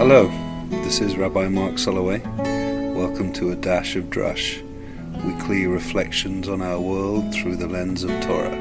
[0.00, 0.28] Hello,
[0.70, 2.24] this is Rabbi Mark Soloway.
[2.94, 4.62] Welcome to A Dash of Drush,
[5.26, 8.56] weekly reflections on our world through the lens of Torah.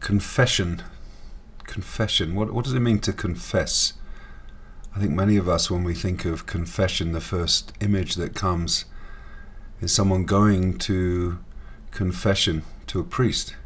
[0.00, 0.82] Confession.
[1.64, 2.34] Confession.
[2.34, 3.94] What, what does it mean to confess?
[4.94, 8.84] I think many of us, when we think of confession, the first image that comes
[9.80, 11.38] is someone going to
[11.92, 12.62] confession
[12.94, 13.56] to a priest,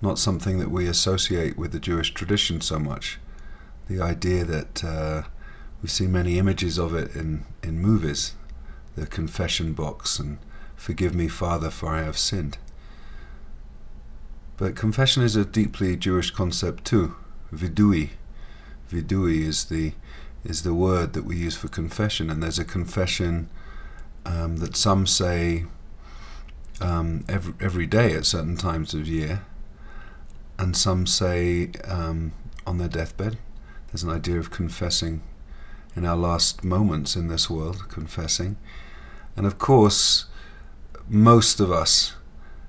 [0.00, 3.18] not something that we associate with the Jewish tradition so much.
[3.86, 5.22] The idea that uh,
[5.82, 8.32] we see many images of it in, in movies,
[8.96, 10.38] the confession box, and
[10.74, 12.56] forgive me, Father, for I have sinned.
[14.56, 17.16] But confession is a deeply Jewish concept too.
[17.52, 18.08] Vidui.
[18.90, 19.92] Vidui is the
[20.44, 23.50] is the word that we use for confession, and there's a confession
[24.24, 25.66] um, that some say
[26.80, 29.42] um, every, every day at certain times of year,
[30.58, 32.32] and some say um,
[32.66, 33.38] on their deathbed.
[33.88, 35.22] There's an idea of confessing
[35.96, 38.56] in our last moments in this world, confessing.
[39.36, 40.26] And of course,
[41.08, 42.14] most of us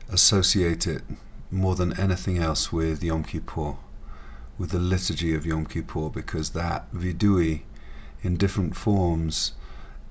[0.09, 1.03] associate it
[1.51, 3.75] more than anything else with Yom Kippur,
[4.57, 7.61] with the liturgy of Yom Kippur, because that vidui
[8.23, 9.53] in different forms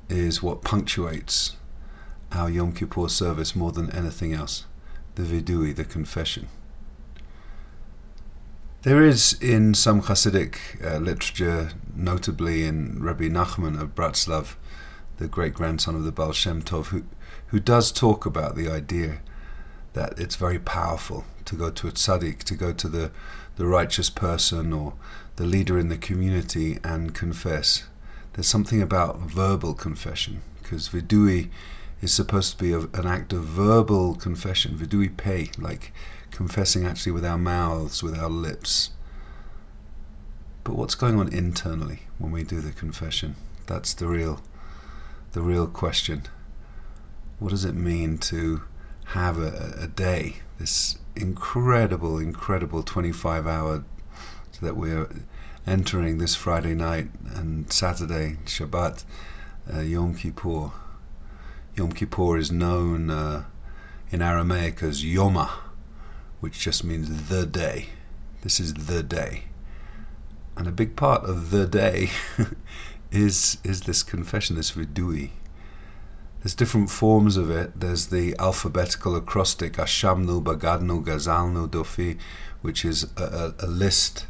[0.08, 1.56] is what punctuates
[2.32, 4.66] our Yom Kippur service more than anything else.
[5.14, 6.48] The vidui, the confession.
[8.82, 14.54] There is in some Hasidic uh, literature, notably in Rabbi Nachman of Bratslav,
[15.18, 17.04] the great grandson of the Baal Shem Tov, who,
[17.48, 19.20] who does talk about the idea
[19.92, 23.10] that it's very powerful to go to a tzaddik, to go to the,
[23.56, 24.94] the righteous person or
[25.36, 27.84] the leader in the community and confess.
[28.32, 31.50] There's something about verbal confession, because vidui
[32.00, 35.92] is supposed to be a, an act of verbal confession, vidui peh, like
[36.30, 38.90] confessing actually with our mouths, with our lips.
[40.64, 43.36] But what's going on internally when we do the confession?
[43.66, 44.42] That's the real,
[45.32, 46.22] the real question.
[47.38, 48.62] What does it mean to
[49.06, 53.84] have a, a day, this incredible, incredible 25 hour
[54.60, 55.08] that we're
[55.66, 59.04] entering this Friday night and Saturday, Shabbat,
[59.72, 60.72] uh, Yom Kippur.
[61.76, 63.44] Yom Kippur is known uh,
[64.10, 65.50] in Aramaic as Yoma,
[66.40, 67.86] which just means the day.
[68.42, 69.44] This is the day.
[70.56, 72.10] And a big part of the day
[73.10, 75.30] is is this confession, this vidui.
[76.42, 77.78] There's different forms of it.
[77.78, 82.18] There's the alphabetical acrostic Ashamnu, Bagadnu, Gazalnu, Dofi,
[82.62, 84.26] which is a, a, a list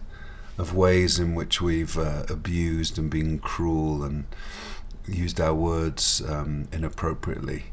[0.58, 4.26] of ways in which we've uh, abused and been cruel and
[5.10, 7.65] used our words um, inappropriately.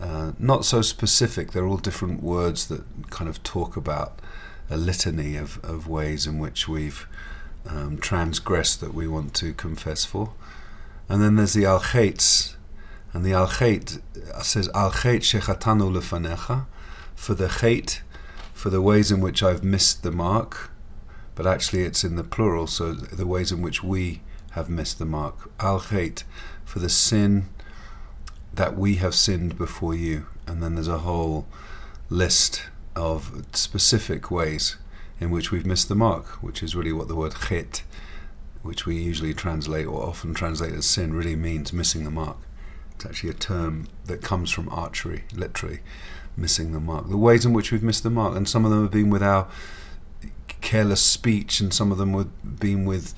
[0.00, 4.18] Uh, not so specific, they're all different words that kind of talk about
[4.68, 7.06] a litany of, of ways in which we've
[7.68, 10.32] um, transgressed that we want to confess for.
[11.08, 11.82] And then there's the Al
[13.14, 16.66] and the Al says Al Shechatanu Lefanecha,
[17.14, 18.02] for the Chet,
[18.54, 20.70] for the ways in which I've missed the mark,
[21.34, 24.22] but actually it's in the plural, so the ways in which we
[24.52, 25.50] have missed the mark.
[25.60, 25.80] Al
[26.72, 27.44] for the sin
[28.54, 30.24] that we have sinned before you.
[30.46, 31.46] And then there's a whole
[32.08, 32.62] list
[32.96, 34.78] of specific ways
[35.20, 37.82] in which we've missed the mark, which is really what the word chet,
[38.62, 42.38] which we usually translate or often translate as sin, really means missing the mark.
[42.94, 45.80] It's actually a term that comes from archery, literally,
[46.38, 47.10] missing the mark.
[47.10, 49.22] The ways in which we've missed the mark, and some of them have been with
[49.22, 49.46] our
[50.62, 53.14] careless speech, and some of them have been with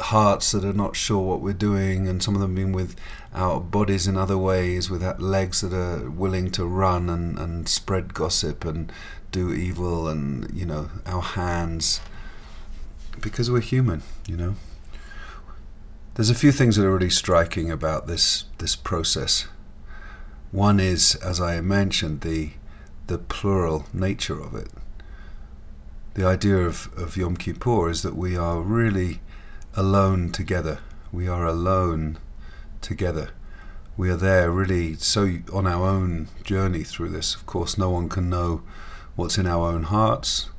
[0.00, 2.96] hearts that are not sure what we're doing, and some of them been with
[3.34, 8.14] our bodies in other ways, with legs that are willing to run and, and spread
[8.14, 8.92] gossip and
[9.32, 12.00] do evil, and you know, our hands,
[13.20, 14.54] because we're human, you know.
[16.14, 19.46] There's a few things that are really striking about this this process.
[20.50, 22.50] One is, as I mentioned, the
[23.06, 24.68] the plural nature of it.
[26.14, 29.20] The idea of, of Yom Kippur is that we are really
[29.74, 30.78] alone together.
[31.12, 32.18] We are alone
[32.80, 33.30] together.
[33.96, 37.34] We are there really so on our own journey through this.
[37.34, 38.62] Of course, no one can know
[39.16, 40.50] what's in our own hearts.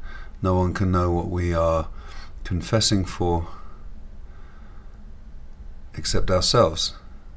[0.42, 1.88] No one can know what we are
[2.44, 3.48] confessing for
[5.96, 6.94] except ourselves.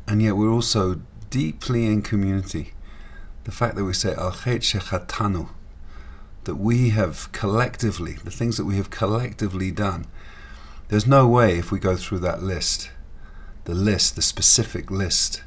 [0.06, 1.00] And yet we're also
[1.30, 2.74] deeply in community.
[3.44, 4.32] The fact that we say Al
[6.44, 10.06] that we have collectively, the things that we have collectively done,
[10.88, 12.90] there's no way if we go through that list,
[13.64, 15.42] the list, the specific list,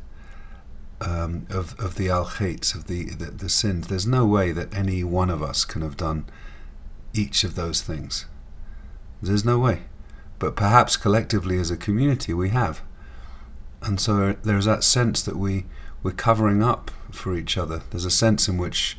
[0.99, 3.87] um, of of the al khaits of the, the the sins.
[3.87, 6.25] There's no way that any one of us can have done
[7.13, 8.25] each of those things.
[9.21, 9.83] There's no way.
[10.39, 12.81] But perhaps collectively as a community we have.
[13.81, 15.65] And so there's that sense that we,
[16.03, 17.81] we're covering up for each other.
[17.89, 18.97] There's a sense in which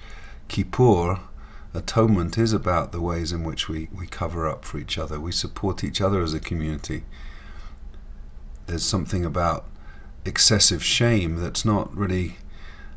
[0.49, 1.21] Kippur,
[1.79, 5.19] atonement, is about the ways in which we, we cover up for each other.
[5.19, 7.05] We support each other as a community.
[8.67, 9.65] There's something about
[10.25, 12.37] excessive shame that's not really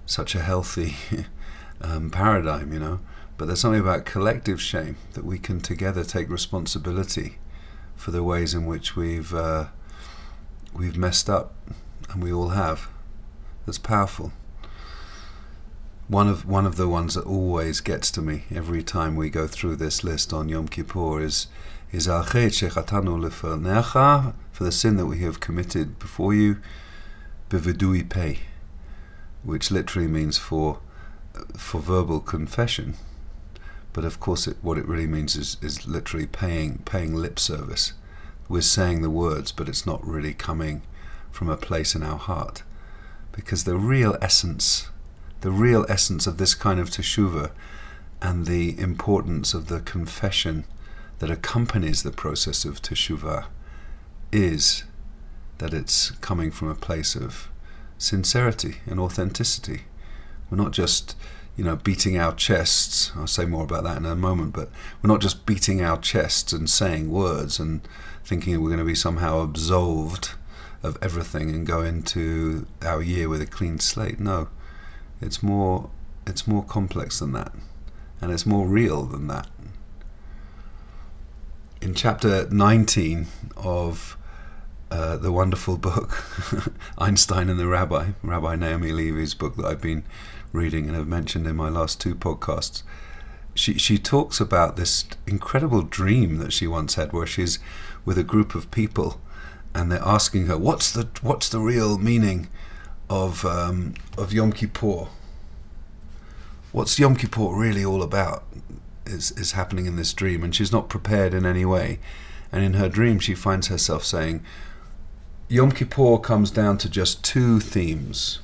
[0.05, 0.95] such a healthy
[1.81, 2.99] um, paradigm, you know.
[3.37, 7.37] But there's something about collective shame that we can together take responsibility
[7.95, 9.67] for the ways in which we've uh,
[10.73, 11.53] we've messed up,
[12.09, 12.89] and we all have.
[13.65, 14.31] That's powerful.
[16.11, 19.47] One of one of the ones that always gets to me every time we go
[19.47, 21.47] through this list on Yom Kippur is
[21.93, 22.05] is
[24.51, 26.57] for the sin that we have committed before you,
[28.03, 28.35] peh,
[29.43, 30.81] which literally means for
[31.55, 32.95] for verbal confession.
[33.93, 37.93] But of course, it, what it really means is, is literally paying paying lip service.
[38.49, 40.81] We're saying the words, but it's not really coming
[41.31, 42.63] from a place in our heart,
[43.31, 44.89] because the real essence,
[45.41, 47.51] the real essence of this kind of teshuva,
[48.21, 50.65] and the importance of the confession
[51.19, 53.45] that accompanies the process of teshuva,
[54.31, 54.83] is
[55.57, 57.49] that it's coming from a place of
[57.97, 59.81] sincerity and authenticity.
[60.49, 61.15] We're not just
[61.55, 63.11] you know, beating our chests.
[63.15, 64.69] I'll say more about that in a moment, but
[65.01, 67.87] we're not just beating our chests and saying words and
[68.23, 70.31] thinking we're going to be somehow absolved
[70.81, 74.19] of everything and go into our year with a clean slate.
[74.19, 74.49] No,
[75.21, 75.89] it's more
[76.27, 77.53] it's more complex than that,
[78.19, 79.47] and it's more real than that.
[81.81, 83.25] In chapter 19
[83.57, 84.17] of
[84.91, 86.23] uh, the wonderful book
[86.97, 90.03] Einstein and the Rabbi, Rabbi Naomi Levy's book that I've been
[90.51, 92.83] reading and have mentioned in my last two podcasts.
[93.53, 97.59] She she talks about this incredible dream that she once had, where she's
[98.05, 99.19] with a group of people,
[99.73, 102.47] and they're asking her, "What's the what's the real meaning
[103.11, 105.07] of um, of Yom Kippur?
[106.71, 108.43] What's Yom Kippur really all about?"
[109.05, 111.99] Is is happening in this dream, and she's not prepared in any way.
[112.51, 114.43] And in her dream, she finds herself saying,
[115.47, 118.39] Yom Kippur comes down to just two themes,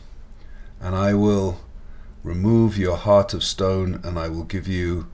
[0.82, 1.60] and I will
[2.28, 5.08] Remove your heart of stone, and I will give you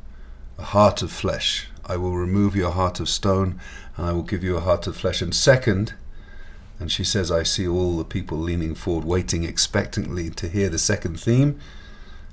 [0.57, 1.67] a heart of flesh.
[1.85, 3.59] I will remove your heart of stone,
[3.95, 5.21] and I will give you a heart of flesh.
[5.21, 5.93] And second,
[6.79, 10.79] and she says, I see all the people leaning forward, waiting expectantly to hear the
[10.79, 11.59] second theme.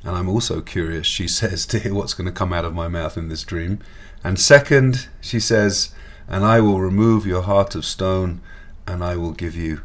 [0.03, 2.89] And I'm also curious, she says, to hear what's going to come out of my
[2.89, 3.81] mouth in this dream.
[4.25, 5.93] And second, she says,
[6.29, 8.41] and I will remove your heart of stone,
[8.87, 9.83] and I will give you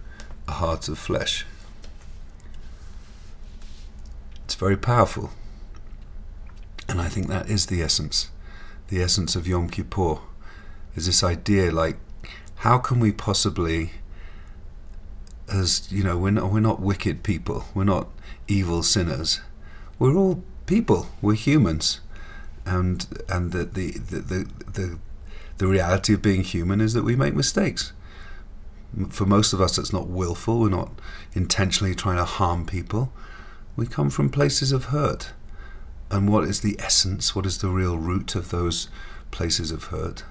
[0.47, 1.45] a heart of flesh.
[4.43, 5.31] It's very powerful.
[6.87, 8.29] And I think that is the essence.
[8.89, 10.19] The essence of Yom Kippur
[10.95, 11.97] is this idea like,
[12.57, 13.91] how can we possibly,
[15.51, 18.09] as you know, we're not, we're not wicked people, we're not
[18.47, 19.41] evil sinners,
[19.99, 22.01] we're all people, we're humans.
[22.65, 24.99] And, and the, the, the, the, the,
[25.59, 27.93] the reality of being human is that we make mistakes.
[29.09, 30.91] For most of us, it's not willful, we're not
[31.33, 33.11] intentionally trying to harm people
[33.75, 35.33] we come from places of hurt.
[36.09, 37.35] And what is the essence?
[37.35, 38.89] What is the real root of those
[39.31, 40.23] places of hurt?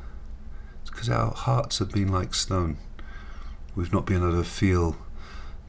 [0.83, 2.79] It's because our hearts have been like stone.
[3.75, 4.97] We've not been able to feel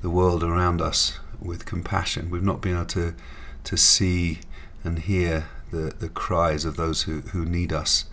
[0.06, 2.30] the world around us with compassion.
[2.30, 3.16] We've not been able to,
[3.64, 4.42] to see
[4.84, 8.06] and hear the, the cries of those who, who need us.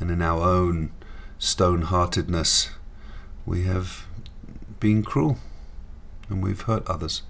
[0.00, 0.90] And in our own
[1.38, 2.70] stone heartedness,
[3.44, 4.06] we have
[4.80, 5.36] been cruel
[6.30, 7.20] and we've hurt others.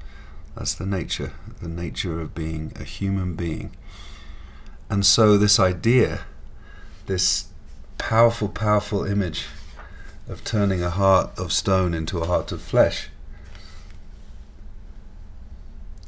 [0.54, 3.72] That's the nature, the nature of being a human being.
[4.88, 6.20] And so, this idea,
[7.06, 7.48] this
[7.98, 9.46] powerful, powerful image
[10.28, 13.08] of turning a heart of stone into a heart of flesh,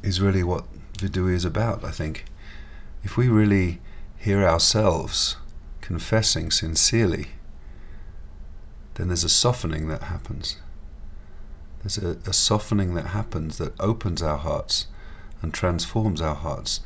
[0.07, 2.25] is really what Vidui is about, I think.
[3.03, 3.81] If we really
[4.17, 5.35] hear ourselves
[5.81, 7.27] confessing sincerely,
[8.95, 10.57] then there's a softening that happens.
[11.81, 14.87] There's a, a softening that happens that opens our hearts
[15.41, 16.79] and transforms our hearts.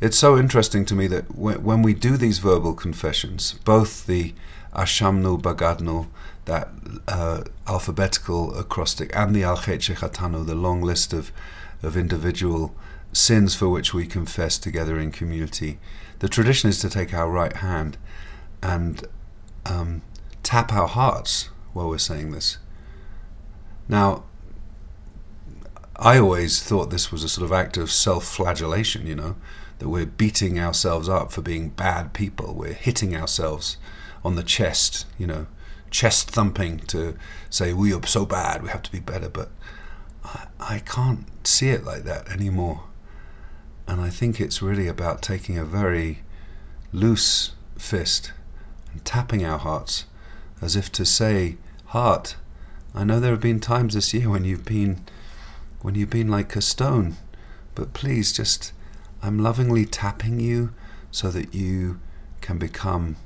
[0.00, 4.34] It's so interesting to me that when we do these verbal confessions, both the
[4.74, 6.08] Ashamnu Bagadnu,
[6.44, 6.68] that
[7.08, 11.32] uh, alphabetical acrostic, and the Al Chatanu, the long list of,
[11.86, 12.74] of individual
[13.12, 15.78] sins for which we confess together in community,
[16.18, 17.96] the tradition is to take our right hand
[18.62, 19.06] and
[19.66, 20.02] um,
[20.42, 22.58] tap our hearts while we're saying this.
[23.88, 24.24] Now,
[25.96, 29.06] I always thought this was a sort of act of self-flagellation.
[29.06, 29.36] You know,
[29.78, 32.54] that we're beating ourselves up for being bad people.
[32.54, 33.76] We're hitting ourselves
[34.24, 35.06] on the chest.
[35.18, 35.46] You know,
[35.90, 37.16] chest thumping to
[37.50, 39.28] say we are so bad, we have to be better.
[39.28, 39.50] But
[40.24, 42.84] I, I can't see it like that anymore.
[43.86, 46.22] And I think it's really about taking a very
[46.92, 48.32] loose fist
[48.92, 50.06] and tapping our hearts
[50.60, 52.36] as if to say, Heart,
[52.94, 55.04] I know there have been times this year when you've been
[55.82, 57.16] when you've been like a stone,
[57.74, 58.72] but please just
[59.22, 60.72] I'm lovingly tapping you
[61.10, 62.00] so that you
[62.40, 63.16] can become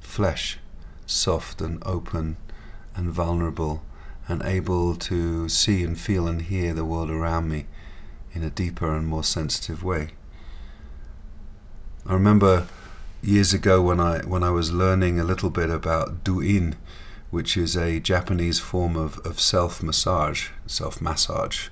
[0.00, 0.58] flesh,
[1.04, 2.36] soft and open
[2.94, 3.82] and vulnerable
[4.28, 7.66] and able to see and feel and hear the world around me
[8.32, 10.08] in a deeper and more sensitive way.
[12.04, 12.66] I remember
[13.22, 16.76] years ago when I when I was learning a little bit about Do-in,
[17.30, 21.68] which is a Japanese form of, of self massage, self massage,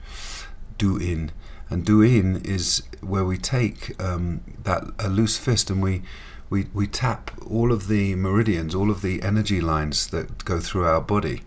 [0.78, 1.30] Do-in,
[1.70, 6.02] and Do-in is where we take um, that a loose fist and we,
[6.50, 10.84] we we tap all of the meridians, all of the energy lines that go through
[10.86, 11.42] our body,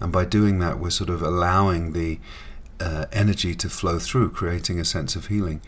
[0.00, 2.18] and by doing that, we're sort of allowing the
[2.80, 5.60] uh, energy to flow through, creating a sense of healing.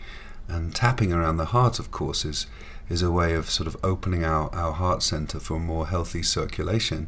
[0.47, 2.47] And tapping around the heart, of course, is
[2.89, 7.07] is a way of sort of opening our, our heart center for more healthy circulation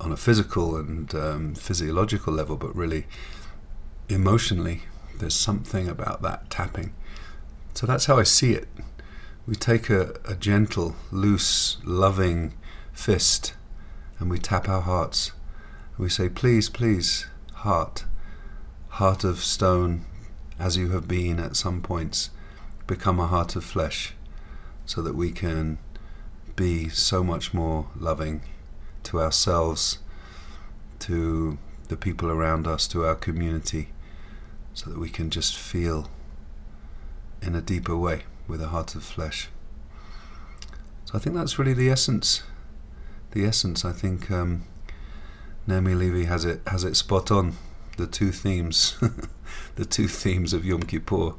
[0.00, 3.06] on a physical and um, physiological level, but really
[4.08, 4.82] emotionally,
[5.18, 6.94] there's something about that tapping.
[7.74, 8.68] So that's how I see it.
[9.46, 12.54] We take a, a gentle, loose, loving
[12.92, 13.54] fist
[14.18, 15.32] and we tap our hearts.
[16.02, 18.06] We say, Please, please, heart,
[18.88, 20.04] heart of stone,
[20.58, 22.30] as you have been at some points,
[22.88, 24.12] become a heart of flesh
[24.84, 25.78] so that we can
[26.56, 28.42] be so much more loving
[29.04, 30.00] to ourselves,
[30.98, 31.56] to
[31.86, 33.90] the people around us, to our community,
[34.74, 36.10] so that we can just feel
[37.40, 39.50] in a deeper way with a heart of flesh.
[41.04, 42.42] So I think that's really the essence.
[43.30, 43.84] The essence.
[43.84, 44.64] I think um,
[45.66, 47.56] Naomi Levy has it has it spot on.
[47.98, 48.96] The two themes,
[49.76, 51.34] the two themes of Yom Kippur,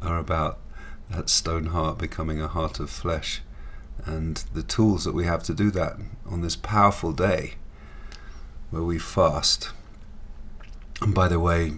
[0.00, 0.58] are about
[1.10, 3.42] that stone heart becoming a heart of flesh
[4.04, 5.96] and the tools that we have to do that
[6.26, 7.54] on this powerful day
[8.70, 9.70] where we fast.
[11.00, 11.74] And by the way,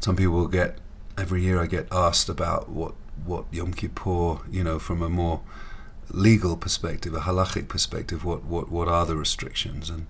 [0.00, 0.78] some people get
[1.16, 5.42] every year I get asked about what what Yom Kippur, you know, from a more
[6.10, 9.90] legal perspective, a halachic perspective, what, what, what are the restrictions?
[9.90, 10.06] And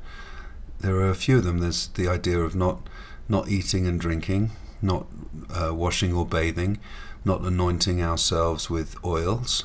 [0.81, 1.59] there are a few of them.
[1.59, 2.89] There's the idea of not
[3.29, 5.07] not eating and drinking, not
[5.51, 6.79] uh, washing or bathing,
[7.25, 9.65] not anointing ourselves with oils,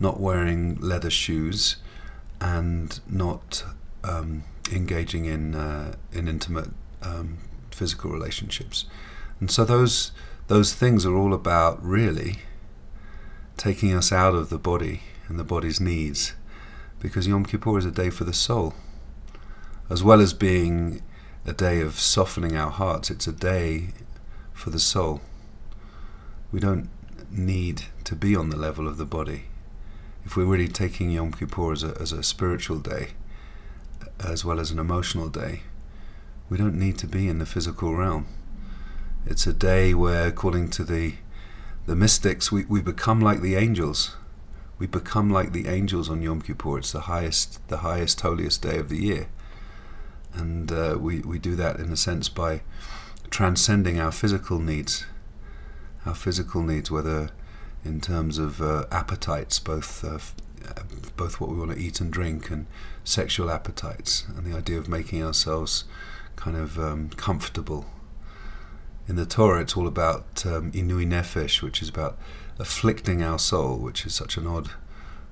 [0.00, 1.76] not wearing leather shoes,
[2.40, 3.64] and not
[4.02, 6.70] um, engaging in uh, in intimate
[7.02, 7.38] um,
[7.70, 8.86] physical relationships.
[9.40, 10.12] And so those
[10.46, 12.38] those things are all about really
[13.56, 16.34] taking us out of the body and the body's needs,
[17.00, 18.74] because Yom Kippur is a day for the soul,
[19.90, 21.02] as well as being
[21.46, 23.10] a day of softening our hearts.
[23.10, 23.88] It's a day
[24.52, 25.20] for the soul.
[26.50, 26.88] We don't
[27.30, 29.44] need to be on the level of the body
[30.24, 33.08] if we're really taking Yom Kippur as a, as a spiritual day,
[34.18, 35.62] as well as an emotional day,
[36.48, 38.26] we don't need to be in the physical realm.
[39.26, 41.14] It's a day where, according to the
[41.86, 44.16] the mystics, we, we become like the angels.
[44.78, 46.78] We become like the angels on Yom Kippur.
[46.78, 49.28] It's the highest, the highest, holiest day of the year,
[50.34, 52.62] and uh, we we do that in a sense by
[53.30, 55.06] transcending our physical needs,
[56.06, 57.30] our physical needs, whether
[57.84, 60.18] in terms of uh, appetites, both uh,
[61.16, 62.66] both what we want to eat and drink, and
[63.04, 65.84] sexual appetites, and the idea of making ourselves
[66.36, 67.86] kind of um, comfortable.
[69.06, 72.18] In the Torah, it's all about um, inui nefesh, which is about
[72.58, 74.70] afflicting our soul, which is such an odd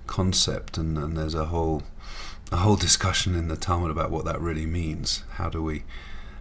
[0.06, 1.82] concept, and, and there's a whole
[2.52, 5.25] a whole discussion in the Talmud about what that really means.
[5.32, 5.85] How do we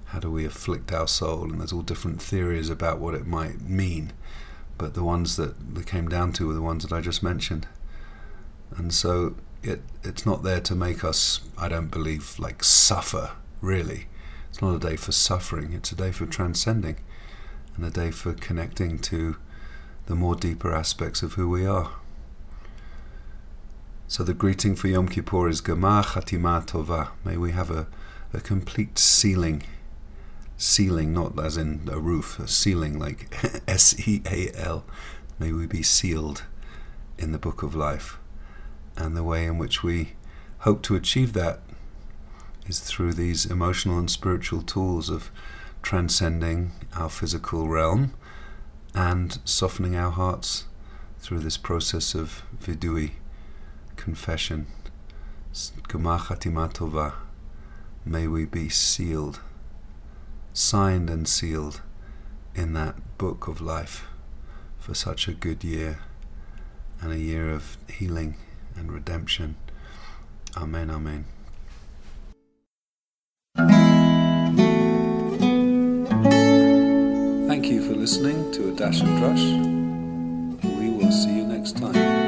[0.06, 1.44] how do we afflict our soul?
[1.44, 4.12] And there's all different theories about what it might mean
[4.82, 7.68] but the ones that they came down to were the ones that I just mentioned.
[8.76, 14.08] And so it it's not there to make us, I don't believe, like suffer, really.
[14.50, 16.98] It's not a day for suffering, it's a day for transcending
[17.76, 19.38] and a day for connecting to
[20.08, 21.92] the more deeper aspects of who we are.
[24.12, 27.12] So the greeting for Yom Kippur is Gemar Chatima Tova.
[27.24, 27.88] May we have a,
[28.34, 29.64] a complete sealing
[30.58, 33.34] sealing, not as in a roof, a sealing like
[33.70, 34.84] S E A L.
[35.40, 36.44] May we be sealed
[37.18, 38.18] in the book of life.
[38.98, 40.16] And the way in which we
[40.60, 41.62] hope to achieve that
[42.68, 45.32] is through these emotional and spiritual tools of
[45.82, 48.14] transcending our physical realm
[48.94, 50.66] and softening our hearts
[51.20, 53.12] through this process of vidui,
[53.96, 54.68] confession.
[58.04, 59.40] May we be sealed,
[60.54, 61.82] signed and sealed
[62.56, 64.08] in that book of life
[64.80, 66.00] for such a good year
[67.02, 68.36] and a year of healing
[68.76, 69.56] and redemption.
[70.58, 71.26] Amen, Amen.
[77.48, 79.46] Thank you for listening to A Dash of Drush.
[80.64, 82.21] We will see you next time.